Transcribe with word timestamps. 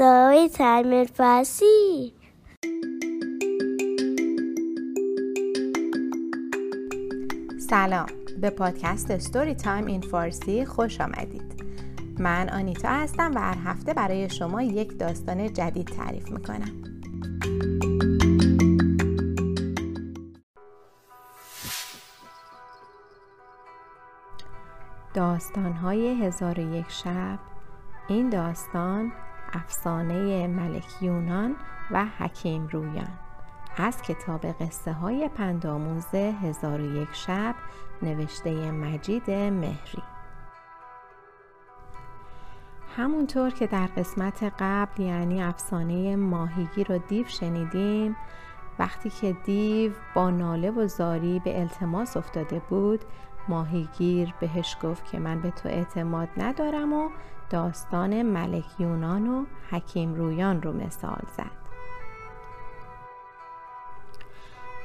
Time 0.00 1.06
فارسی 1.14 2.12
سلام. 7.70 8.06
به 8.40 8.50
پادکست 8.50 9.18
ستوری 9.18 9.54
تایم 9.54 9.86
این 9.86 10.00
فارسی 10.00 10.64
خوش 10.64 11.00
آمدید. 11.00 11.64
من 12.18 12.48
آنیتا 12.48 12.88
هستم 12.88 13.32
و 13.34 13.38
هر 13.38 13.56
هفته 13.64 13.94
برای 13.94 14.30
شما 14.30 14.62
یک 14.62 14.98
داستان 14.98 15.52
جدید 15.52 15.86
تعریف 15.86 16.30
می‌کنم. 16.30 16.82
داستانهای 25.14 26.24
هزار 26.24 26.60
و 26.60 26.74
یک 26.74 26.90
شب. 26.90 27.38
این 28.08 28.28
داستان 28.28 29.12
افسانه 29.52 30.46
ملک 30.46 31.02
یونان 31.02 31.56
و 31.90 32.06
حکیم 32.18 32.68
رویان. 32.72 33.18
از 33.76 34.02
کتاب 34.02 34.46
قصه 34.46 34.92
های 34.92 35.28
پنداموز 35.28 36.14
هزار 36.14 36.80
یک 36.80 37.08
شب 37.12 37.54
نوشته 38.02 38.70
مجید 38.70 39.30
مهری. 39.30 40.02
همونطور 42.96 43.50
که 43.50 43.66
در 43.66 43.86
قسمت 43.86 44.52
قبل 44.58 45.02
یعنی 45.02 45.42
افسانه 45.42 46.16
ماهیگیر 46.16 46.92
و 46.92 46.98
دیو 46.98 47.26
شنیدیم 47.26 48.16
وقتی 48.78 49.10
که 49.10 49.32
دیو 49.32 49.92
با 50.14 50.30
ناله 50.30 50.70
و 50.70 50.86
زاری 50.86 51.38
به 51.38 51.60
التماس 51.60 52.16
افتاده 52.16 52.58
بود 52.58 53.04
ماهیگیر 53.48 54.34
بهش 54.40 54.76
گفت 54.82 55.10
که 55.10 55.18
من 55.18 55.40
به 55.40 55.50
تو 55.50 55.68
اعتماد 55.68 56.28
ندارم 56.36 56.92
و 56.92 57.10
داستان 57.50 58.22
ملک 58.22 58.64
یونان 58.78 59.28
و 59.28 59.44
حکیم 59.70 60.14
رویان 60.14 60.62
رو 60.62 60.72
مثال 60.72 61.22
زد. 61.36 61.60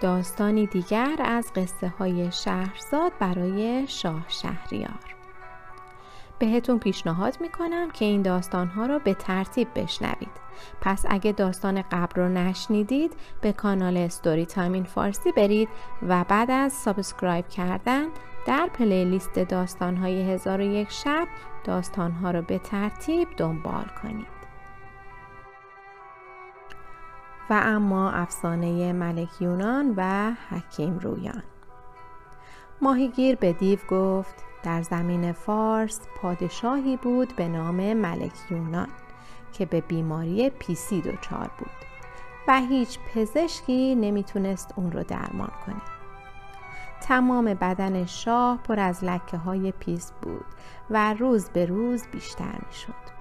داستانی 0.00 0.66
دیگر 0.66 1.16
از 1.18 1.52
قصه 1.56 1.88
های 1.88 2.32
شهرزاد 2.32 3.12
برای 3.18 3.86
شاه 3.88 4.24
شهریار. 4.28 5.14
بهتون 6.38 6.78
پیشنهاد 6.78 7.36
می‌کنم 7.40 7.90
که 7.90 8.04
این 8.04 8.22
داستان 8.22 8.68
ها 8.68 8.86
رو 8.86 8.98
به 8.98 9.14
ترتیب 9.14 9.68
بشنوید. 9.74 10.44
پس 10.80 11.04
اگه 11.08 11.32
داستان 11.32 11.82
قبل 11.82 12.20
رو 12.22 12.28
نشنیدید 12.28 13.12
به 13.40 13.52
کانال 13.52 13.96
استوری 13.96 14.46
تایم 14.46 14.72
این 14.72 14.84
فارسی 14.84 15.32
برید 15.32 15.68
و 16.08 16.24
بعد 16.24 16.50
از 16.50 16.72
subscribe 16.72 17.48
کردن 17.48 18.06
در 18.46 18.70
playlist 18.74 19.38
داستان 19.38 19.96
های 19.96 20.32
هزار 20.32 20.60
و 20.60 20.64
یک 20.64 20.90
شب 20.90 21.28
داستان 21.64 22.12
ها 22.12 22.30
رو 22.30 22.42
به 22.42 22.58
ترتیب 22.58 23.28
دنبال 23.36 23.84
کنید. 24.02 24.34
و 27.50 27.60
اما 27.64 28.10
افسانه 28.10 28.92
ملک 28.92 29.42
یونان 29.42 29.94
و 29.96 30.32
حکیم 30.50 30.98
رویان. 30.98 31.42
ماهیگیر 32.80 33.36
به 33.36 33.52
دیو 33.52 33.78
گفت 33.90 34.34
در 34.62 34.82
زمین 34.82 35.32
فارس 35.32 36.00
پادشاهی 36.16 36.96
بود 36.96 37.36
به 37.36 37.48
نام 37.48 37.94
ملک 37.94 38.32
یونان 38.50 38.88
که 39.52 39.66
به 39.66 39.80
بیماری 39.80 40.50
پیسی 40.50 41.00
دچار 41.00 41.50
بود 41.58 41.70
و 42.48 42.60
هیچ 42.60 42.98
پزشکی 43.14 43.94
نمی‌تونست 43.94 44.72
اون 44.76 44.92
رو 44.92 45.02
درمان 45.02 45.52
کنه. 45.66 45.93
تمام 47.04 47.44
بدن 47.44 48.06
شاه 48.06 48.58
پر 48.58 48.80
از 48.80 49.04
لکه 49.04 49.36
های 49.36 49.72
پیس 49.72 50.12
بود 50.22 50.44
و 50.90 51.14
روز 51.14 51.48
به 51.48 51.66
روز 51.66 52.04
بیشتر 52.12 52.58
می 52.66 52.74
شد. 52.74 53.14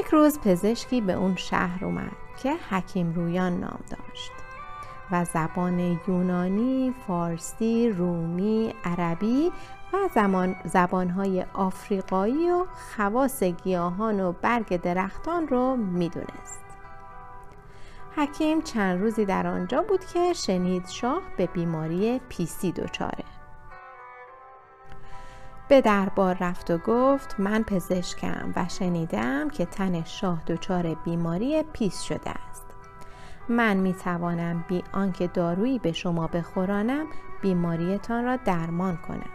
یک 0.00 0.06
روز 0.06 0.38
پزشکی 0.40 1.00
به 1.00 1.12
اون 1.12 1.36
شهر 1.36 1.84
اومد 1.84 2.12
که 2.42 2.54
حکیم 2.70 3.12
رویان 3.12 3.60
نام 3.60 3.80
داشت 3.90 4.32
و 5.10 5.24
زبان 5.24 5.98
یونانی، 6.08 6.94
فارسی، 7.06 7.90
رومی، 7.90 8.74
عربی 8.84 9.52
و 9.92 9.96
زمان 10.14 10.56
زبانهای 10.64 11.44
آفریقایی 11.54 12.50
و 12.50 12.64
خواص 12.96 13.42
گیاهان 13.42 14.20
و 14.20 14.32
برگ 14.32 14.76
درختان 14.76 15.48
رو 15.48 15.76
می‌دونست. 15.76 16.67
حکیم 18.18 18.62
چند 18.62 19.00
روزی 19.00 19.24
در 19.24 19.46
آنجا 19.46 19.82
بود 19.82 20.04
که 20.04 20.32
شنید 20.32 20.88
شاه 20.88 21.22
به 21.36 21.46
بیماری 21.46 22.20
پیسی 22.28 22.72
دچاره. 22.72 23.24
به 25.68 25.80
دربار 25.80 26.36
رفت 26.40 26.70
و 26.70 26.78
گفت 26.78 27.40
من 27.40 27.62
پزشکم 27.62 28.52
و 28.56 28.68
شنیدم 28.68 29.50
که 29.50 29.66
تن 29.66 30.04
شاه 30.04 30.42
دچار 30.46 30.94
بیماری 30.94 31.62
پیس 31.62 32.02
شده 32.02 32.30
است 32.30 32.66
من 33.48 33.76
می 33.76 33.94
توانم 33.94 34.64
بی 34.68 34.84
آنکه 34.92 35.26
دارویی 35.26 35.78
به 35.78 35.92
شما 35.92 36.26
بخورانم 36.26 37.06
بیماریتان 37.42 38.24
را 38.24 38.36
درمان 38.36 38.96
کنم 38.96 39.30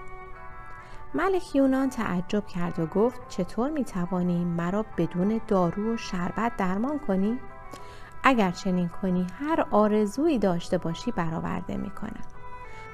ملک 1.14 1.56
یونان 1.56 1.90
تعجب 1.90 2.48
کرد 2.48 2.80
و 2.80 2.86
گفت 2.86 3.22
چطور 3.30 3.70
می 3.70 3.84
توانی 3.84 4.46
مرا 4.46 4.86
بدون 4.98 5.42
دارو 5.48 5.94
و 5.94 5.98
شربت 5.98 6.58
درمان 6.58 7.00
کنی؟ 7.00 7.40
اگر 8.24 8.52
چنین 8.52 8.90
کنی 8.90 9.28
هر 9.40 9.66
آرزویی 9.72 10.40
داشته 10.40 10.78
باشی 10.78 11.12
برآورده 11.12 11.78
می 11.78 11.90
کنم 11.90 12.24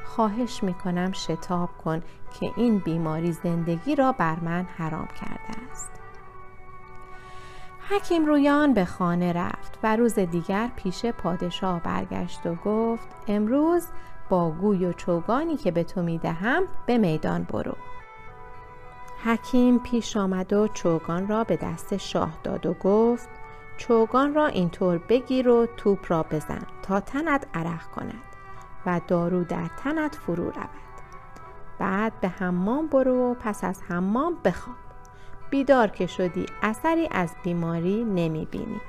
خواهش 0.05 0.63
می 0.63 0.73
کنم 0.73 1.11
شتاب 1.11 1.69
کن 1.83 2.01
که 2.39 2.51
این 2.55 2.79
بیماری 2.79 3.31
زندگی 3.31 3.95
را 3.95 4.11
بر 4.11 4.39
من 4.39 4.67
حرام 4.77 5.07
کرده 5.07 5.63
است. 5.71 5.91
حکیم 7.89 8.25
رویان 8.25 8.73
به 8.73 8.85
خانه 8.85 9.33
رفت 9.33 9.79
و 9.83 9.95
روز 9.95 10.19
دیگر 10.19 10.69
پیش 10.75 11.05
پادشاه 11.05 11.83
برگشت 11.83 12.45
و 12.45 12.55
گفت 12.55 13.07
امروز 13.27 13.87
با 14.29 14.51
گوی 14.51 14.85
و 14.85 14.93
چوگانی 14.93 15.57
که 15.57 15.71
به 15.71 15.83
تو 15.83 16.01
می 16.01 16.17
دهم 16.17 16.63
به 16.85 16.97
میدان 16.97 17.43
برو. 17.43 17.75
حکیم 19.23 19.79
پیش 19.79 20.17
آمد 20.17 20.53
و 20.53 20.67
چوگان 20.67 21.27
را 21.27 21.43
به 21.43 21.55
دست 21.55 21.97
شاه 21.97 22.31
داد 22.43 22.65
و 22.65 22.73
گفت 22.73 23.29
چوگان 23.79 24.33
را 24.33 24.47
اینطور 24.47 24.97
بگیر 24.97 25.49
و 25.49 25.67
توپ 25.77 26.05
را 26.07 26.23
بزن 26.23 26.61
تا 26.81 26.99
تنت 26.99 27.47
عرق 27.53 27.83
کند 27.83 28.23
و 28.85 29.01
دارو 29.07 29.43
در 29.43 29.69
تنت 29.83 30.15
فرو 30.15 30.43
رود. 30.43 30.69
بعد 31.79 32.19
به 32.21 32.27
حمام 32.27 32.87
برو 32.87 33.31
و 33.31 33.33
پس 33.33 33.63
از 33.63 33.81
حمام 33.89 34.37
بخواب. 34.43 34.75
بیدار 35.49 35.87
که 35.87 36.07
شدی 36.07 36.45
اثری 36.61 37.07
از 37.11 37.35
بیماری 37.43 38.03
نمی 38.03 38.45
بینی. 38.51 38.81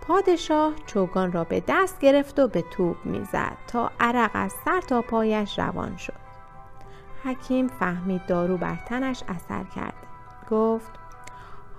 پادشاه 0.00 0.72
چوگان 0.86 1.32
را 1.32 1.44
به 1.44 1.62
دست 1.68 1.98
گرفت 1.98 2.38
و 2.38 2.48
به 2.48 2.62
توپ 2.62 2.96
می‌زد 3.04 3.56
تا 3.66 3.90
عرق 4.00 4.30
از 4.34 4.52
سر 4.64 4.80
تا 4.80 5.02
پایش 5.02 5.58
روان 5.58 5.96
شد. 5.96 6.28
حکیم 7.24 7.68
فهمید 7.68 8.26
دارو 8.26 8.56
بر 8.56 8.76
تنش 8.76 9.22
اثر 9.28 9.64
کرده. 9.64 10.08
گفت 10.50 10.97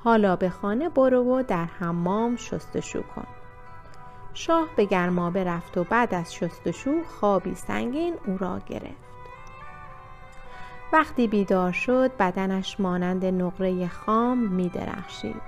حالا 0.04 0.36
به 0.36 0.50
خانه 0.50 0.90
برو 0.90 1.24
و 1.24 1.44
در 1.44 1.66
حمام 1.66 2.36
شستشو 2.36 3.02
کن 3.02 3.28
شاه 4.34 4.68
به 4.76 4.86
گرمابه 4.86 5.44
رفت 5.44 5.78
و 5.78 5.84
بعد 5.84 6.14
از 6.14 6.34
شستشو 6.34 7.04
خوابی 7.04 7.56
سنگین 7.56 8.16
او 8.26 8.38
را 8.38 8.60
گرفت 8.60 9.10
وقتی 10.94 11.28
بیدار 11.28 11.72
شد 11.72 12.18
بدنش 12.18 12.80
مانند 12.80 13.26
نقره 13.26 13.88
خام 13.88 14.38
می 14.38 14.70
درخشید. 14.70 15.42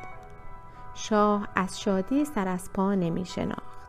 شاه 0.93 1.47
از 1.55 1.81
شادی 1.81 2.25
سر 2.25 2.47
از 2.47 2.73
پا 2.73 2.95
نمی 2.95 3.25
شناخت. 3.25 3.80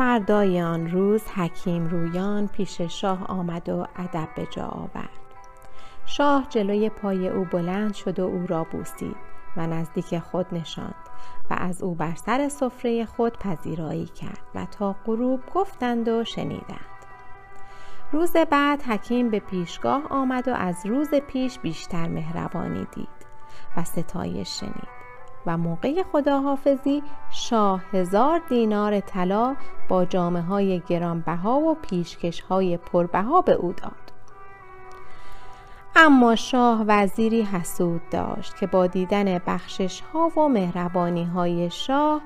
فردای 0.00 0.62
آن 0.62 0.90
روز 0.90 1.28
حکیم 1.28 1.86
رویان 1.86 2.48
پیش 2.48 2.80
شاه 2.80 3.24
آمد 3.24 3.68
و 3.68 3.86
ادب 3.96 4.28
به 4.36 4.46
جا 4.46 4.66
آورد. 4.66 5.18
شاه 6.06 6.46
جلوی 6.48 6.90
پای 6.90 7.28
او 7.28 7.44
بلند 7.44 7.94
شد 7.94 8.18
و 8.18 8.24
او 8.24 8.46
را 8.46 8.64
بوسید 8.64 9.16
و 9.56 9.66
نزدیک 9.66 10.18
خود 10.18 10.46
نشاند 10.52 10.94
و 11.50 11.54
از 11.58 11.82
او 11.82 11.94
بر 11.94 12.14
سر 12.14 12.48
سفره 12.48 13.04
خود 13.04 13.38
پذیرایی 13.38 14.06
کرد 14.06 14.42
و 14.54 14.64
تا 14.64 14.96
غروب 15.06 15.40
گفتند 15.54 16.08
و 16.08 16.24
شنیدند 16.24 17.04
روز 18.12 18.32
بعد 18.32 18.82
حکیم 18.82 19.30
به 19.30 19.38
پیشگاه 19.38 20.02
آمد 20.10 20.48
و 20.48 20.54
از 20.54 20.86
روز 20.86 21.14
پیش 21.14 21.58
بیشتر 21.58 22.08
مهربانی 22.08 22.86
دید 22.94 23.26
و 23.76 23.84
ستایش 23.84 24.60
شنید 24.60 25.00
و 25.46 25.56
موقع 25.56 26.02
خداحافظی 26.12 27.02
شاه 27.30 27.82
هزار 27.92 28.40
دینار 28.48 29.00
طلا 29.00 29.56
با 29.88 30.04
جامعه 30.04 30.42
های 30.42 30.80
گرانبها 30.80 31.60
و 31.60 31.74
پیشکش 31.74 32.40
های 32.40 32.76
پربها 32.76 33.40
به 33.40 33.52
او 33.52 33.72
داد. 33.72 34.10
اما 35.96 36.36
شاه 36.36 36.84
وزیری 36.86 37.42
حسود 37.42 38.00
داشت 38.10 38.56
که 38.56 38.66
با 38.66 38.86
دیدن 38.86 39.38
بخشش 39.38 40.00
ها 40.00 40.28
و 40.28 40.48
مهربانی 40.48 41.24
های 41.24 41.70
شاه 41.70 42.20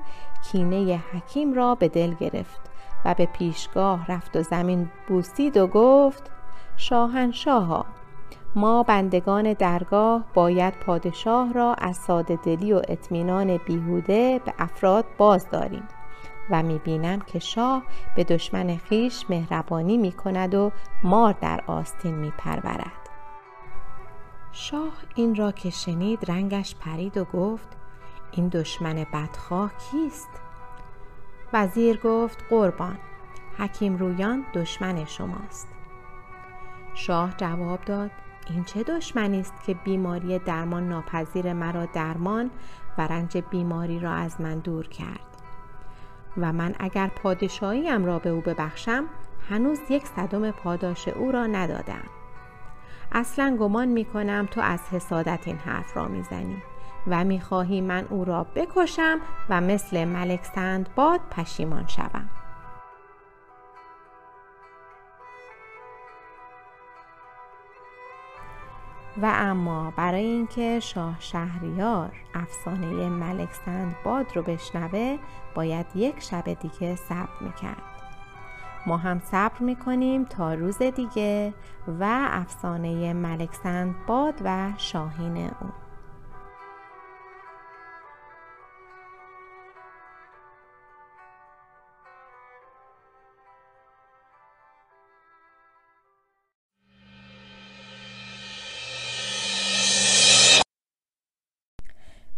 کینه 0.52 1.02
حکیم 1.12 1.55
را 1.55 1.75
به 1.75 1.88
دل 1.88 2.14
گرفت 2.14 2.60
و 3.05 3.14
به 3.14 3.26
پیشگاه 3.26 4.06
رفت 4.06 4.37
و 4.37 4.43
زمین 4.43 4.90
بوسید 5.08 5.56
و 5.56 5.67
گفت 5.67 6.31
شاهنشاها 6.76 7.87
ما 8.56 8.82
بندگان 8.82 9.52
درگاه 9.52 10.24
باید 10.34 10.74
پادشاه 10.74 11.52
را 11.52 11.74
از 11.74 11.96
ساده 11.96 12.36
دلی 12.36 12.72
و 12.72 12.82
اطمینان 12.88 13.56
بیهوده 13.56 14.40
به 14.44 14.54
افراد 14.58 15.04
باز 15.18 15.50
داریم 15.50 15.88
و 16.50 16.62
می‌بینم 16.62 17.20
که 17.20 17.38
شاه 17.38 17.82
به 18.16 18.24
دشمن 18.24 18.76
خیش 18.76 19.24
مهربانی 19.30 19.96
می‌کند 19.96 20.54
و 20.54 20.72
مار 21.02 21.34
در 21.40 21.64
آستین 21.66 22.14
میپرورد 22.14 23.10
شاه 24.52 24.92
این 25.14 25.34
را 25.34 25.52
که 25.52 25.70
شنید 25.70 26.30
رنگش 26.30 26.74
پرید 26.74 27.16
و 27.16 27.24
گفت 27.24 27.68
این 28.32 28.48
دشمن 28.48 29.06
بدخواه 29.12 29.70
کیست؟ 29.90 30.30
وزیر 31.52 32.00
گفت 32.00 32.44
قربان 32.50 32.98
حکیم 33.58 33.96
رویان 33.96 34.44
دشمن 34.54 35.04
شماست 35.04 35.68
شاه 36.94 37.34
جواب 37.36 37.80
داد 37.80 38.10
این 38.50 38.64
چه 38.64 38.82
دشمنی 38.82 39.41
است 39.41 39.55
که 39.67 39.75
بیماری 39.75 40.38
درمان 40.38 40.88
ناپذیر 40.88 41.52
مرا 41.52 41.87
درمان 41.87 42.50
و 42.99 43.06
رنج 43.06 43.37
بیماری 43.37 43.99
را 43.99 44.12
از 44.12 44.41
من 44.41 44.58
دور 44.58 44.88
کرد؟ 44.88 45.20
و 46.37 46.52
من 46.52 46.75
اگر 46.79 47.06
پادشاهیم 47.06 48.05
را 48.05 48.19
به 48.19 48.31
او 48.31 48.41
ببخشم 48.41 49.05
هنوز 49.50 49.79
یک 49.88 50.06
صدم 50.06 50.50
پاداش 50.50 51.08
او 51.08 51.32
را 51.32 51.46
ندادم. 51.46 52.05
اصلا 53.12 53.56
گمان 53.61 53.88
می 53.88 54.05
کنم 54.05 54.49
تو 54.50 54.61
از 54.61 54.81
حسادت 54.91 55.41
این 55.44 55.56
حرف 55.56 55.96
را 55.96 56.08
می‌زنی 56.08 56.62
و 57.06 57.25
می‌خواهی 57.25 57.81
من 57.81 58.06
او 58.11 58.25
را 58.25 58.44
بکشم 58.44 59.19
و 59.49 59.61
مثل 59.61 60.05
ملک 60.05 60.41
باد 60.96 61.20
پشیمان 61.31 61.87
شوم. 61.87 62.31
و 69.22 69.32
اما 69.34 69.93
برای 69.96 70.25
اینکه 70.25 70.81
شاه 70.81 71.16
شهریار 71.19 72.12
افسانه 72.34 73.08
ملک 73.08 73.49
باد 74.05 74.37
رو 74.37 74.43
بشنوه 74.43 75.19
باید 75.55 75.87
یک 75.94 76.20
شب 76.20 76.44
دیگه 76.52 76.96
صبر 76.96 77.28
می‌کرد. 77.40 77.82
ما 78.87 78.96
هم 78.96 79.20
صبر 79.20 79.58
می‌کنیم 79.61 80.25
تا 80.25 80.55
روز 80.55 80.78
دیگه 80.78 81.55
و 82.00 82.28
افسانه 82.31 83.12
ملک 83.12 83.50
باد 84.06 84.34
و 84.44 84.72
شاهین 84.76 85.37
او 85.37 85.83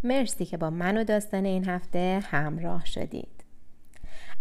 مرسی 0.07 0.45
که 0.45 0.57
با 0.57 0.69
من 0.69 0.97
و 0.97 1.03
داستان 1.03 1.45
این 1.45 1.69
هفته 1.69 2.23
همراه 2.23 2.85
شدید. 2.85 3.43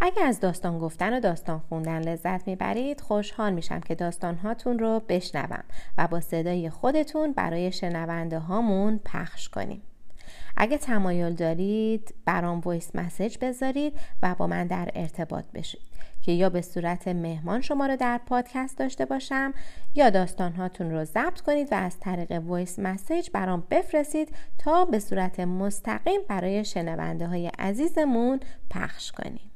اگر 0.01 0.25
از 0.25 0.41
داستان 0.41 0.79
گفتن 0.79 1.15
و 1.17 1.21
داستان 1.21 1.59
خوندن 1.59 2.01
لذت 2.01 2.49
می‌برید 2.49 3.01
خوشحال 3.01 3.53
میشم 3.53 3.81
که 3.81 3.95
داستان 3.95 4.35
هاتون 4.35 4.79
رو 4.79 5.03
بشنوم 5.09 5.65
و 5.99 6.09
با 6.09 6.21
صدای 6.21 6.71
خودتون 6.71 7.33
برای 7.33 7.73
شنونده 7.73 8.39
هامون 8.39 9.01
پخش 9.05 9.49
کنیم. 9.49 9.83
اگه 10.57 10.79
تمایل 10.79 11.35
دارید 11.35 12.15
برام 12.25 12.61
voice 12.61 12.91
message 12.95 13.39
بذارید 13.41 13.93
و 14.23 14.35
با 14.35 14.47
من 14.47 14.67
در 14.67 14.91
ارتباط 14.95 15.45
بشید. 15.55 15.97
که 16.23 16.33
یا 16.33 16.51
به 16.51 16.63
صورت 16.63 17.09
مهمان 17.09 17.61
شما 17.61 17.87
رو 17.87 17.97
در 17.97 18.21
پادکست 18.27 18.79
داشته 18.79 19.05
باشم 19.05 19.55
یا 19.95 20.11
داستان 20.11 20.53
هاتون 20.53 20.91
رو 20.91 21.05
ضبط 21.05 21.41
کنید 21.41 21.73
و 21.73 21.75
از 21.75 22.01
طریق 22.01 22.33
voice 22.33 22.79
message 22.79 23.31
برام 23.33 23.65
بفرستید 23.71 24.29
تا 24.59 24.85
به 24.85 24.99
صورت 24.99 25.41
مستقیم 25.41 26.21
برای 26.29 26.65
شنونده 26.65 27.27
های 27.27 27.51
عزیزمون 27.59 28.41
پخش 28.71 29.13
کنیم 29.13 29.51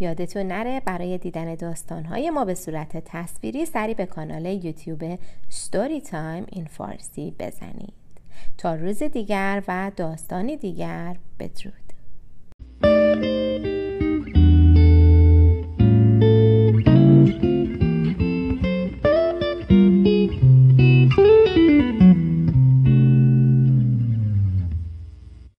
یادتون 0.00 0.46
نره 0.46 0.80
برای 0.80 1.18
دیدن 1.18 1.54
داستانهای 1.54 2.30
ما 2.30 2.44
به 2.44 2.54
صورت 2.54 2.96
تصویری 3.04 3.66
سری 3.66 3.94
به 3.94 4.06
کانال 4.06 4.46
یوتیوب 4.46 5.18
ستوری 5.48 6.00
تایم 6.00 6.46
این 6.52 6.64
فارسی 6.64 7.34
بزنید. 7.38 8.05
تا 8.58 8.74
روز 8.74 9.02
دیگر 9.02 9.62
و 9.68 9.90
داستانی 9.96 10.56
دیگر 10.56 11.16
بدرود. 11.38 11.86